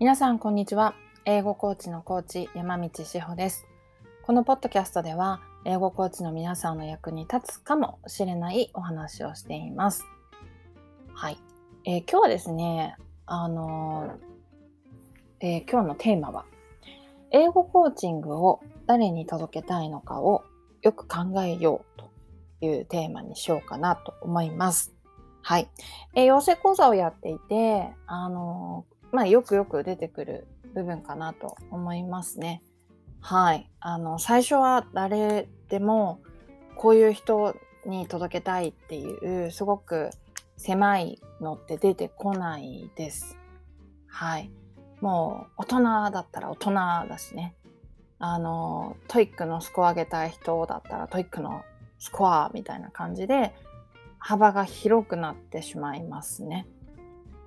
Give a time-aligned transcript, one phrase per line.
[0.00, 0.94] 皆さんこんにちは
[1.26, 3.66] 英語コーチのコーチ山道志保です
[4.22, 10.06] このポッドキャストでは英語コーチの皆さんの役に立つかもしれないお話をしています
[11.12, 11.38] はい、
[11.84, 12.96] えー、今日はですね
[13.26, 16.46] あのー、えー、今日のテーマは
[17.30, 20.44] 英語コーチングを誰に届けたいのかを
[20.80, 22.00] よく考えよう
[22.60, 24.94] というテーマにしようかなと思います。
[25.42, 25.68] はい。
[26.14, 32.62] えー、養成講座をやっていて、あのまあ、よくよく出てくる部分かなと思いますね。
[33.20, 33.70] はい。
[33.80, 36.20] あの、最初は誰でも
[36.76, 40.10] こういう人に届けたいっていう、すごく
[40.56, 43.36] 狭いのって出てこないです。
[44.06, 44.50] はい。
[45.00, 46.70] もう大人だったら大人
[47.08, 47.54] だしね。
[48.18, 51.62] あの、 TOEIC のスコア上げたい人だったら TOEIC の
[51.98, 53.54] スコアみたいな感じで
[54.18, 56.66] 幅が広くなってしまいますね。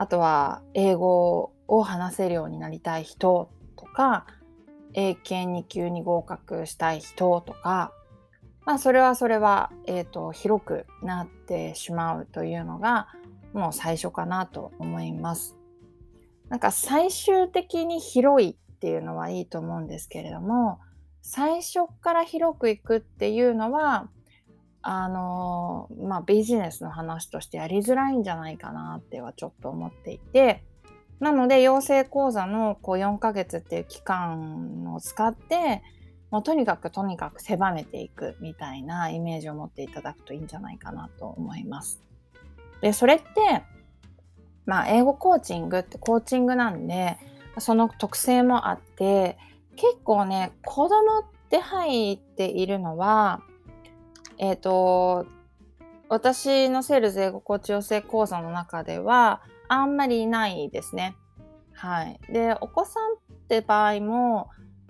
[0.00, 4.24] あとは英語を話せるようになりたい人とか、
[4.94, 7.92] 英検2級に合格したい人とか、
[8.64, 13.08] まあそれはそれは、えっ、ー、と、広くなってしまうというのが、
[13.52, 15.58] もう最初かなと思います。
[16.48, 20.80] なんか最終的に広いっていうのはいいと思うんですけれども、
[21.20, 24.08] 最初から広くいくっていうのは、
[24.82, 30.64] あのまあ、ビジネスの話としてやりづらいんじゃないかなってはちょっと思っていて
[31.18, 35.82] なので養成講座のこう4ヶ月っていう期間を使って
[36.30, 42.00] もうとにかくとにかく狭めていくみたいなイメージを持っていただくといいんじゃないかなと思います。
[42.80, 43.62] でそれって
[44.64, 47.18] まあ英語コーチングってコーチングなんで
[47.58, 49.36] その特性もあって
[49.76, 53.42] 結構ね子供って入っているのは
[54.40, 55.26] えっ、ー、と、
[56.08, 61.14] 私のセールス英語コーチ養成講座の中では、あんまりいないですね。
[61.74, 62.18] はい。
[62.32, 64.48] で、お子さんって場合も、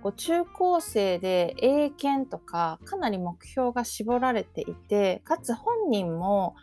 [0.00, 6.54] こう中高生で英検とかかなり目標が絞られていて、かつ本人も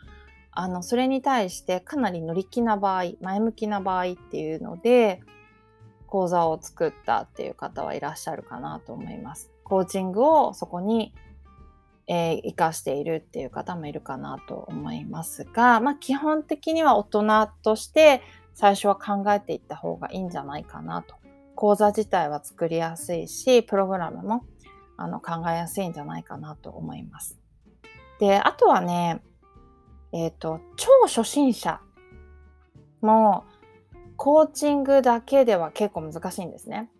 [0.50, 5.20] あのそれに対してかなり乗り気な場合、前向きな場合っていうので、
[6.06, 9.50] 講座を作ったっていう方はいらっしゃるかなと思います。
[9.64, 11.14] コーチングをそこに
[12.12, 18.20] えー、生かしているっていう方もいるかなと思いますが、まあ、基本的には大人として
[18.52, 21.14] 最初は考えていった方がいいんじゃないかなと。
[21.54, 24.44] 講座自体は作りやすいし、プログラムも
[24.96, 27.38] あの考えやすいんじゃないかなと思います。
[28.18, 29.22] で、あとはね、
[30.12, 31.80] えっ、ー、と、超初心者
[33.02, 33.44] も
[34.16, 36.90] コーチングだけでは結構難しいんですね。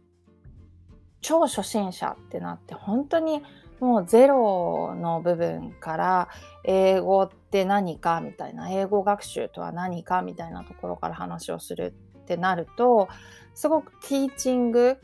[1.21, 3.43] 超初心者ってなって本当に
[3.81, 6.29] もうゼロの部分から
[6.65, 13.09] 英語って何かみたいな英語学習とは何かみたいなところから話をするってなると
[13.55, 14.99] すごくティーチング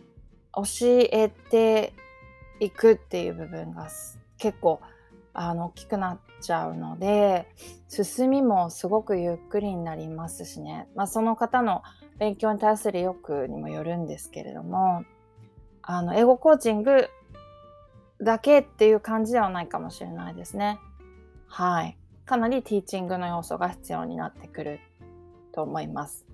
[0.54, 0.62] 教
[1.10, 1.94] えて
[2.60, 3.88] いくっていう部分が
[4.38, 4.80] 結構
[5.32, 7.46] あの大きくなっちゃうので
[7.88, 11.82] 進みもすごくゆっくりになりますしね、まあ、その方の
[12.18, 15.04] 勉強に対する意欲にもよるんですけれども
[15.82, 17.08] あの英語コーチング
[18.20, 20.78] だけっていう感じではないかもしれないですね。
[21.46, 21.96] はい。
[22.24, 24.80] かなりティーチングの要素が必要になってくる
[25.52, 26.26] と思います。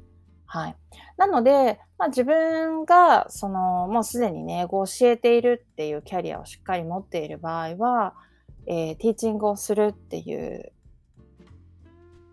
[0.47, 0.77] はい。
[1.17, 8.15] なので、まあ、自分が、その、もうすでにね、英語を教えているっていうキャリアをしっかり持っている場合は、
[8.67, 10.73] えー、ティーチングをするっていう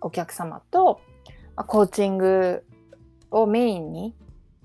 [0.02, 1.00] お客様と、
[1.56, 2.66] まあ、コーチング
[3.32, 4.16] をメインに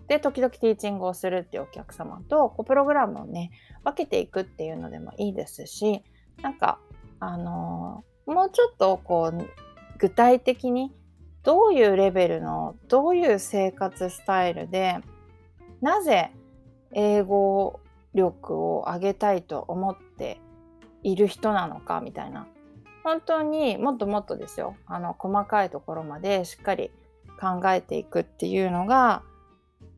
[0.09, 3.50] で、時々ティーチングをするっていうお客様と、こうプログラムをね、
[3.84, 6.03] 分けていくっていうのでもいいですし、
[6.42, 6.78] なんか、
[7.20, 9.48] あのー、もうちょっとこう、
[9.98, 10.93] 具体的に
[11.43, 14.98] どういうレベルの、どういう生活スタイルで、
[15.81, 16.32] なぜ
[16.93, 17.81] 英語
[18.14, 20.41] 力を上げたいと思って
[21.03, 22.47] いる人なのかみたいな。
[23.03, 24.76] 本当にもっともっとですよ。
[24.87, 26.90] あの、細かいところまでしっかり
[27.38, 29.23] 考えていくっていうのが、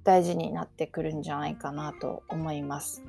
[0.07, 3.05] 大事になってくるんじゃないかなと思います。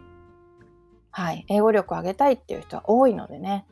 [1.12, 1.46] はい。
[1.48, 3.66] 英語力を上げたいっていう人は多いのでね。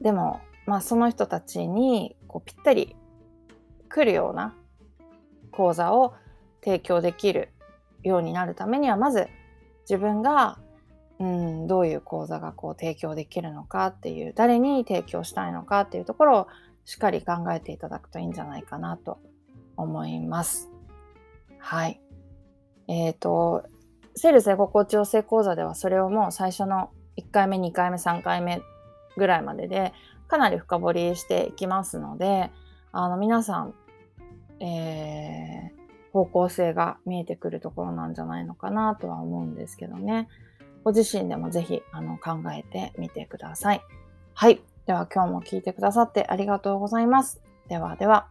[0.00, 2.96] でも、まあその人たちにこうぴったり
[3.88, 4.54] 来るような
[5.52, 6.14] 講座を
[6.62, 7.50] 提供できる
[8.02, 9.28] ようになるためには、まず
[9.88, 10.58] 自分が
[11.20, 16.48] うん、どういう講座がこう提供できるのかっていう、誰に提供したいのかっていうところを
[16.84, 19.18] しっかり考えていただくといいんじゃないかなと
[19.76, 20.70] 思います。
[21.58, 22.00] はい。
[22.88, 23.64] えっ、ー、と、
[24.16, 28.62] セールス英語コーチ養成講座ではそれをもう最初の1回目、2回目、3回目
[29.16, 29.92] ぐらいまでで
[30.26, 32.50] かなり深掘りしていきますので、
[32.92, 33.74] あの皆さん、
[34.60, 40.28] えー、方向性が見えてくるところなんじゃないのかなとは思うんですけどね。
[40.84, 43.82] ご自身でもぜひあの考えてみてください。
[44.34, 44.60] はい。
[44.86, 47.42] では今日も聞いてくださってありがとうございます。
[47.68, 48.28] ではでは。